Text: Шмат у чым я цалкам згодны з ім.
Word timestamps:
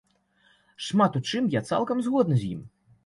Шмат 0.85 1.19
у 1.19 1.23
чым 1.29 1.49
я 1.57 1.61
цалкам 1.73 2.03
згодны 2.07 2.35
з 2.45 2.49
ім. 2.55 2.65